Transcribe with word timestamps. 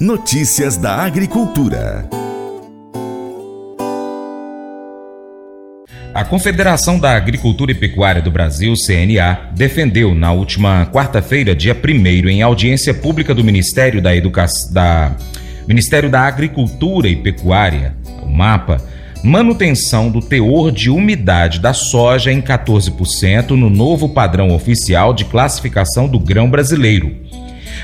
Notícias 0.00 0.76
da 0.76 0.96
Agricultura. 0.96 2.06
A 6.12 6.22
Confederação 6.22 6.98
da 6.98 7.16
Agricultura 7.16 7.72
e 7.72 7.74
Pecuária 7.74 8.20
do 8.20 8.30
Brasil, 8.30 8.74
CNA, 8.74 9.52
defendeu 9.54 10.14
na 10.14 10.32
última 10.32 10.84
quarta-feira, 10.92 11.54
dia 11.54 11.74
1 11.74 12.28
em 12.28 12.42
audiência 12.42 12.92
pública 12.92 13.34
do 13.34 13.42
Ministério 13.42 14.02
da 14.02 14.14
Educação 14.14 14.70
da 14.70 15.16
Ministério 15.66 16.10
da 16.10 16.20
Agricultura 16.20 17.08
e 17.08 17.16
Pecuária, 17.16 17.96
o 18.22 18.28
MAPA, 18.28 18.76
manutenção 19.24 20.10
do 20.10 20.20
teor 20.20 20.70
de 20.70 20.90
umidade 20.90 21.58
da 21.58 21.72
soja 21.72 22.30
em 22.30 22.42
14% 22.42 23.52
no 23.52 23.70
novo 23.70 24.10
padrão 24.10 24.54
oficial 24.54 25.14
de 25.14 25.24
classificação 25.24 26.06
do 26.06 26.20
grão 26.20 26.50
brasileiro. 26.50 27.25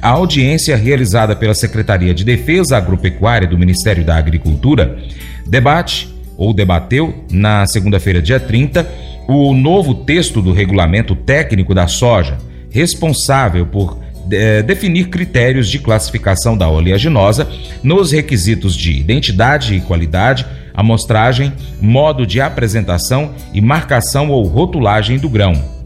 A 0.00 0.10
audiência 0.10 0.76
realizada 0.76 1.34
pela 1.34 1.54
Secretaria 1.54 2.14
de 2.14 2.24
Defesa 2.24 2.76
Agropecuária 2.76 3.48
do 3.48 3.58
Ministério 3.58 4.04
da 4.04 4.16
Agricultura 4.16 4.96
debate 5.44 6.14
ou 6.36 6.54
debateu 6.54 7.24
na 7.30 7.66
segunda-feira, 7.66 8.22
dia 8.22 8.38
30, 8.38 8.88
o 9.28 9.52
novo 9.52 9.94
texto 9.94 10.40
do 10.40 10.52
regulamento 10.52 11.16
técnico 11.16 11.74
da 11.74 11.88
soja, 11.88 12.38
responsável 12.70 13.66
por 13.66 13.98
é, 14.30 14.62
definir 14.62 15.08
critérios 15.08 15.68
de 15.68 15.80
classificação 15.80 16.56
da 16.56 16.68
oleaginosa 16.68 17.48
nos 17.82 18.12
requisitos 18.12 18.76
de 18.76 18.92
identidade 18.92 19.74
e 19.74 19.80
qualidade, 19.80 20.46
amostragem, 20.72 21.52
modo 21.80 22.24
de 22.24 22.40
apresentação 22.40 23.34
e 23.52 23.60
marcação 23.60 24.30
ou 24.30 24.46
rotulagem 24.46 25.18
do 25.18 25.28
grão. 25.28 25.77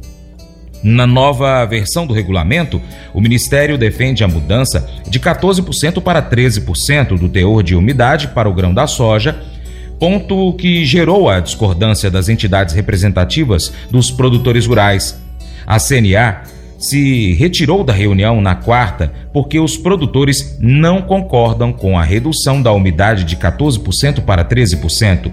Na 0.82 1.06
nova 1.06 1.64
versão 1.64 2.06
do 2.06 2.12
regulamento, 2.12 2.80
o 3.14 3.20
Ministério 3.20 3.78
defende 3.78 4.24
a 4.24 4.28
mudança 4.28 4.88
de 5.08 5.20
14% 5.20 6.00
para 6.02 6.22
13% 6.22 7.18
do 7.18 7.28
teor 7.28 7.62
de 7.62 7.76
umidade 7.76 8.28
para 8.28 8.48
o 8.48 8.54
grão 8.54 8.74
da 8.74 8.86
soja 8.86 9.38
ponto 10.02 10.52
que 10.54 10.84
gerou 10.84 11.30
a 11.30 11.38
discordância 11.38 12.10
das 12.10 12.28
entidades 12.28 12.74
representativas 12.74 13.72
dos 13.88 14.10
produtores 14.10 14.66
rurais. 14.66 15.16
A 15.64 15.78
CNA 15.78 16.42
se 16.76 17.34
retirou 17.34 17.84
da 17.84 17.92
reunião 17.92 18.40
na 18.40 18.56
quarta 18.56 19.12
porque 19.32 19.60
os 19.60 19.76
produtores 19.76 20.58
não 20.58 21.00
concordam 21.00 21.72
com 21.72 21.96
a 21.96 22.02
redução 22.02 22.60
da 22.60 22.72
umidade 22.72 23.22
de 23.22 23.36
14% 23.36 24.22
para 24.22 24.44
13%. 24.44 25.30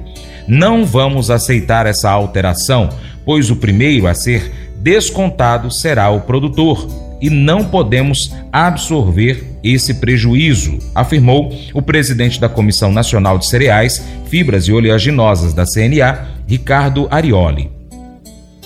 Não 0.47 0.85
vamos 0.85 1.31
aceitar 1.31 1.87
essa 1.87 2.11
alteração, 2.11 2.89
pois 3.25 3.49
o 3.49 3.55
primeiro 3.55 4.05
a 4.05 4.13
ser 4.13 4.51
descontado 4.79 5.71
será 5.71 6.09
o 6.09 6.21
produtor 6.21 6.87
e 7.21 7.29
não 7.29 7.65
podemos 7.65 8.33
absorver 8.51 9.43
esse 9.63 9.95
prejuízo, 9.95 10.79
afirmou 10.95 11.53
o 11.73 11.81
presidente 11.81 12.39
da 12.39 12.47
Comissão 12.47 12.91
Nacional 12.91 13.37
de 13.37 13.47
Cereais, 13.47 14.03
Fibras 14.29 14.67
e 14.67 14.71
Oleaginosas 14.71 15.53
da 15.53 15.65
CNA, 15.65 16.27
Ricardo 16.47 17.07
Arioli. 17.11 17.69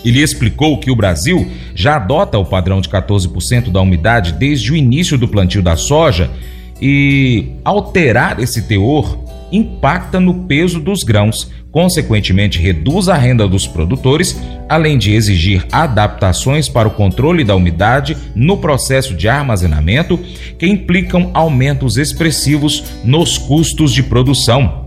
Ele 0.06 0.22
explicou 0.22 0.80
que 0.80 0.92
o 0.92 0.96
Brasil 0.96 1.50
já 1.74 1.96
adota 1.96 2.38
o 2.38 2.46
padrão 2.46 2.82
de 2.82 2.90
14% 2.90 3.72
da 3.72 3.82
umidade 3.82 4.34
desde 4.34 4.72
o 4.72 4.76
início 4.76 5.18
do 5.18 5.28
plantio 5.28 5.64
da 5.64 5.76
soja 5.76 6.30
e 6.82 7.54
alterar 7.64 8.40
esse 8.40 8.64
teor 8.64 9.18
impacta 9.52 10.20
no 10.20 10.46
peso 10.46 10.80
dos 10.80 11.04
grãos, 11.04 11.50
consequentemente 11.74 12.62
reduz 12.62 13.10
a 13.10 13.16
renda 13.16 13.48
dos 13.48 13.66
produtores, 13.66 14.40
além 14.70 14.96
de 14.96 15.12
exigir 15.14 15.66
adaptações 15.72 16.70
para 16.70 16.88
o 16.88 16.92
controle 16.92 17.44
da 17.44 17.56
umidade 17.56 18.16
no 18.36 18.58
processo 18.58 19.16
de 19.16 19.28
armazenamento, 19.28 20.18
que 20.60 20.68
implicam 20.68 21.32
aumentos 21.34 21.98
expressivos 21.98 22.84
nos 23.04 23.40
custos 23.40 23.92
de 23.92 24.04
produção. 24.04 24.86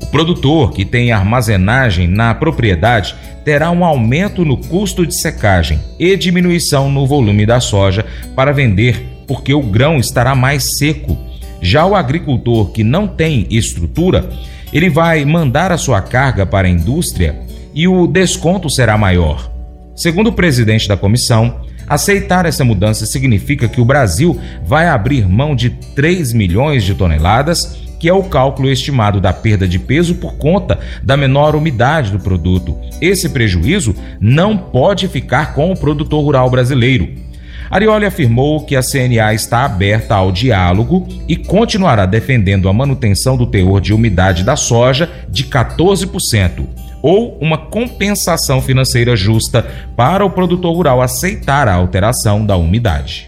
O 0.00 0.06
produtor 0.06 0.72
que 0.72 0.84
tem 0.84 1.10
armazenagem 1.10 2.06
na 2.06 2.32
propriedade 2.32 3.16
terá 3.44 3.72
um 3.72 3.84
aumento 3.84 4.44
no 4.44 4.56
custo 4.56 5.04
de 5.04 5.20
secagem 5.20 5.80
e 5.98 6.16
diminuição 6.16 6.88
no 6.88 7.04
volume 7.04 7.44
da 7.44 7.58
soja 7.58 8.06
para 8.36 8.52
vender, 8.52 9.04
porque 9.26 9.52
o 9.52 9.62
grão 9.62 9.98
estará 9.98 10.36
mais 10.36 10.78
seco. 10.78 11.18
Já 11.60 11.84
o 11.84 11.96
agricultor 11.96 12.70
que 12.70 12.84
não 12.84 13.08
tem 13.08 13.44
estrutura 13.50 14.30
ele 14.72 14.90
vai 14.90 15.24
mandar 15.24 15.72
a 15.72 15.78
sua 15.78 16.00
carga 16.00 16.44
para 16.44 16.66
a 16.66 16.70
indústria 16.70 17.40
e 17.74 17.86
o 17.86 18.06
desconto 18.06 18.68
será 18.70 18.96
maior. 18.98 19.50
Segundo 19.94 20.28
o 20.28 20.32
presidente 20.32 20.88
da 20.88 20.96
comissão, 20.96 21.60
aceitar 21.86 22.46
essa 22.46 22.64
mudança 22.64 23.06
significa 23.06 23.68
que 23.68 23.80
o 23.80 23.84
Brasil 23.84 24.38
vai 24.64 24.88
abrir 24.88 25.28
mão 25.28 25.56
de 25.56 25.70
3 25.70 26.32
milhões 26.32 26.84
de 26.84 26.94
toneladas, 26.94 27.78
que 27.98 28.08
é 28.08 28.12
o 28.12 28.22
cálculo 28.22 28.70
estimado 28.70 29.20
da 29.20 29.32
perda 29.32 29.66
de 29.66 29.78
peso 29.78 30.14
por 30.16 30.34
conta 30.36 30.78
da 31.02 31.16
menor 31.16 31.56
umidade 31.56 32.12
do 32.12 32.20
produto. 32.20 32.76
Esse 33.00 33.28
prejuízo 33.28 33.94
não 34.20 34.56
pode 34.56 35.08
ficar 35.08 35.52
com 35.54 35.72
o 35.72 35.76
produtor 35.76 36.22
rural 36.22 36.48
brasileiro. 36.48 37.27
Arioli 37.70 38.06
afirmou 38.06 38.64
que 38.64 38.74
a 38.74 38.82
CNA 38.82 39.34
está 39.34 39.64
aberta 39.64 40.14
ao 40.14 40.32
diálogo 40.32 41.06
e 41.28 41.36
continuará 41.36 42.06
defendendo 42.06 42.68
a 42.68 42.72
manutenção 42.72 43.36
do 43.36 43.46
teor 43.46 43.80
de 43.80 43.92
umidade 43.92 44.42
da 44.42 44.56
soja 44.56 45.10
de 45.28 45.44
14% 45.44 46.66
ou 47.02 47.38
uma 47.40 47.58
compensação 47.58 48.60
financeira 48.60 49.14
justa 49.14 49.64
para 49.96 50.24
o 50.24 50.30
produtor 50.30 50.74
rural 50.74 51.00
aceitar 51.00 51.68
a 51.68 51.74
alteração 51.74 52.44
da 52.44 52.56
umidade. 52.56 53.27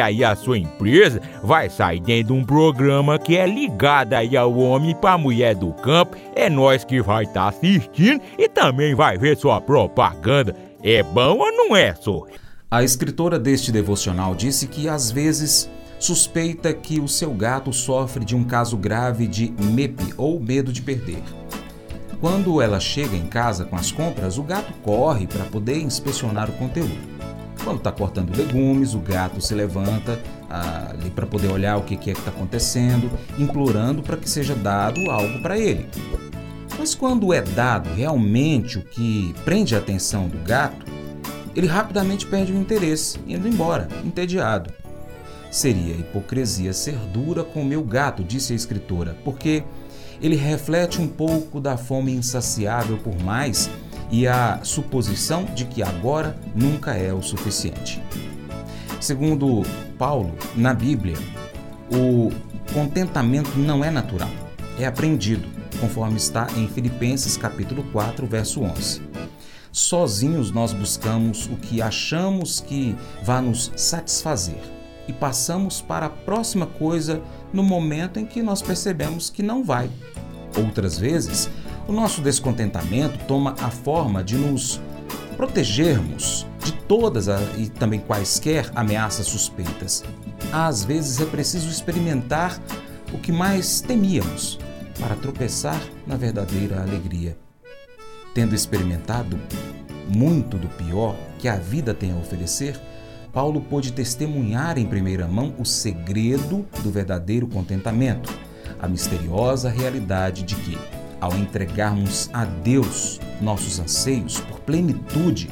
aí 0.00 0.24
a 0.24 0.34
sua 0.34 0.58
empresa 0.58 1.20
vai 1.42 1.68
sair 1.68 2.00
dentro 2.00 2.34
de 2.34 2.40
um 2.40 2.44
programa 2.44 3.18
que 3.18 3.36
é 3.36 3.46
ligado 3.46 4.14
aí 4.14 4.36
ao 4.36 4.56
homem 4.56 4.94
para 4.94 5.18
mulher 5.18 5.54
do 5.54 5.72
campo. 5.72 6.16
É 6.34 6.48
nós 6.48 6.84
que 6.84 7.00
vai 7.00 7.24
estar 7.24 7.42
tá 7.42 7.48
assistindo 7.48 8.20
e 8.38 8.48
também 8.48 8.94
vai 8.94 9.18
ver 9.18 9.36
sua 9.36 9.60
propaganda. 9.60 10.54
É 10.82 11.02
bom 11.02 11.38
ou 11.38 11.52
não 11.52 11.76
é, 11.76 11.94
só? 11.94 12.24
A 12.70 12.82
escritora 12.82 13.38
deste 13.38 13.70
devocional 13.70 14.34
disse 14.34 14.66
que 14.66 14.88
às 14.88 15.10
vezes 15.10 15.70
suspeita 15.98 16.72
que 16.74 17.00
o 17.00 17.08
seu 17.08 17.32
gato 17.32 17.72
sofre 17.72 18.24
de 18.24 18.36
um 18.36 18.44
caso 18.44 18.76
grave 18.76 19.26
de 19.26 19.52
MEP 19.58 20.14
ou 20.16 20.38
medo 20.38 20.72
de 20.72 20.82
perder. 20.82 21.22
Quando 22.20 22.60
ela 22.60 22.80
chega 22.80 23.16
em 23.16 23.26
casa 23.26 23.64
com 23.64 23.76
as 23.76 23.92
compras, 23.92 24.38
o 24.38 24.42
gato 24.42 24.72
corre 24.82 25.26
para 25.26 25.44
poder 25.44 25.78
inspecionar 25.78 26.48
o 26.48 26.54
conteúdo. 26.54 27.15
Quando 27.66 27.78
está 27.78 27.90
cortando 27.90 28.36
legumes, 28.36 28.94
o 28.94 29.00
gato 29.00 29.40
se 29.40 29.52
levanta 29.52 30.20
ah, 30.48 30.90
ali 30.90 31.10
para 31.10 31.26
poder 31.26 31.48
olhar 31.48 31.76
o 31.76 31.82
que, 31.82 31.96
que 31.96 32.12
é 32.12 32.14
que 32.14 32.20
está 32.20 32.30
acontecendo, 32.30 33.10
implorando 33.36 34.04
para 34.04 34.16
que 34.16 34.30
seja 34.30 34.54
dado 34.54 35.10
algo 35.10 35.40
para 35.40 35.58
ele. 35.58 35.88
Mas 36.78 36.94
quando 36.94 37.34
é 37.34 37.42
dado 37.42 37.92
realmente 37.92 38.78
o 38.78 38.82
que 38.82 39.34
prende 39.44 39.74
a 39.74 39.78
atenção 39.78 40.28
do 40.28 40.38
gato, 40.44 40.86
ele 41.56 41.66
rapidamente 41.66 42.24
perde 42.24 42.52
o 42.52 42.56
interesse, 42.56 43.18
indo 43.26 43.48
embora, 43.48 43.88
entediado. 44.04 44.72
Seria 45.50 45.96
hipocrisia 45.96 46.72
ser 46.72 46.94
dura 47.12 47.42
com 47.42 47.62
o 47.62 47.66
meu 47.66 47.82
gato, 47.82 48.22
disse 48.22 48.52
a 48.52 48.56
escritora, 48.56 49.16
porque 49.24 49.64
ele 50.22 50.36
reflete 50.36 51.02
um 51.02 51.08
pouco 51.08 51.60
da 51.60 51.76
fome 51.76 52.12
insaciável 52.12 52.96
por 52.98 53.20
mais 53.24 53.68
e 54.10 54.26
a 54.26 54.60
suposição 54.62 55.44
de 55.44 55.64
que 55.64 55.82
agora 55.82 56.36
nunca 56.54 56.92
é 56.92 57.12
o 57.12 57.22
suficiente. 57.22 58.02
Segundo 59.00 59.62
Paulo, 59.98 60.34
na 60.54 60.72
Bíblia, 60.72 61.16
o 61.90 62.30
contentamento 62.72 63.58
não 63.58 63.84
é 63.84 63.90
natural, 63.90 64.30
é 64.78 64.86
aprendido, 64.86 65.48
conforme 65.80 66.16
está 66.16 66.46
em 66.56 66.68
Filipenses 66.68 67.36
capítulo 67.36 67.84
4, 67.92 68.26
verso 68.26 68.62
11. 68.62 69.02
Sozinhos 69.72 70.50
nós 70.50 70.72
buscamos 70.72 71.46
o 71.46 71.56
que 71.56 71.82
achamos 71.82 72.60
que 72.60 72.96
vai 73.22 73.42
nos 73.42 73.70
satisfazer 73.76 74.58
e 75.06 75.12
passamos 75.12 75.80
para 75.80 76.06
a 76.06 76.10
próxima 76.10 76.66
coisa 76.66 77.22
no 77.52 77.62
momento 77.62 78.18
em 78.18 78.26
que 78.26 78.42
nós 78.42 78.62
percebemos 78.62 79.30
que 79.30 79.42
não 79.42 79.62
vai. 79.62 79.90
Outras 80.56 80.98
vezes, 80.98 81.50
o 81.88 81.92
nosso 81.92 82.20
descontentamento 82.20 83.18
toma 83.26 83.54
a 83.60 83.70
forma 83.70 84.22
de 84.22 84.36
nos 84.36 84.80
protegermos 85.36 86.46
de 86.64 86.72
todas 86.72 87.26
e 87.56 87.68
também 87.68 88.00
quaisquer 88.00 88.70
ameaças 88.74 89.26
suspeitas. 89.26 90.02
Às 90.52 90.84
vezes 90.84 91.20
é 91.20 91.26
preciso 91.26 91.68
experimentar 91.68 92.60
o 93.12 93.18
que 93.18 93.30
mais 93.30 93.80
temíamos 93.80 94.58
para 94.98 95.14
tropeçar 95.16 95.80
na 96.06 96.16
verdadeira 96.16 96.80
alegria. 96.80 97.36
Tendo 98.34 98.54
experimentado 98.54 99.38
muito 100.08 100.56
do 100.56 100.68
pior 100.68 101.16
que 101.38 101.48
a 101.48 101.56
vida 101.56 101.94
tem 101.94 102.12
a 102.12 102.16
oferecer, 102.16 102.80
Paulo 103.32 103.60
pôde 103.60 103.92
testemunhar 103.92 104.78
em 104.78 104.86
primeira 104.86 105.28
mão 105.28 105.54
o 105.58 105.64
segredo 105.64 106.66
do 106.82 106.90
verdadeiro 106.90 107.46
contentamento, 107.46 108.32
a 108.80 108.88
misteriosa 108.88 109.68
realidade 109.68 110.42
de 110.42 110.54
que, 110.54 110.78
ao 111.20 111.36
entregarmos 111.36 112.30
a 112.32 112.44
Deus 112.44 113.20
nossos 113.40 113.78
anseios 113.78 114.40
por 114.40 114.60
plenitude, 114.60 115.50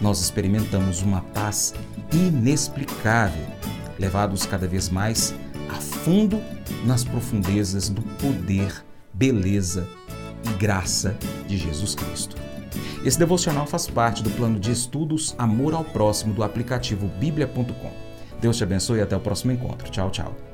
nós 0.00 0.20
experimentamos 0.20 1.02
uma 1.02 1.20
paz 1.20 1.74
inexplicável, 2.12 3.46
levados 3.98 4.46
cada 4.46 4.66
vez 4.66 4.88
mais 4.88 5.34
a 5.70 5.74
fundo 5.74 6.40
nas 6.84 7.04
profundezas 7.04 7.88
do 7.88 8.02
poder, 8.02 8.84
beleza 9.12 9.86
e 10.44 10.52
graça 10.58 11.16
de 11.46 11.56
Jesus 11.56 11.94
Cristo. 11.94 12.36
Esse 13.04 13.18
devocional 13.18 13.66
faz 13.66 13.86
parte 13.86 14.22
do 14.22 14.30
plano 14.30 14.58
de 14.58 14.72
estudos 14.72 15.34
Amor 15.38 15.74
ao 15.74 15.84
Próximo 15.84 16.32
do 16.32 16.42
aplicativo 16.42 17.06
bíblia.com. 17.18 17.92
Deus 18.40 18.56
te 18.56 18.64
abençoe 18.64 18.98
e 18.98 19.02
até 19.02 19.16
o 19.16 19.20
próximo 19.20 19.52
encontro. 19.52 19.90
Tchau, 19.90 20.10
tchau. 20.10 20.53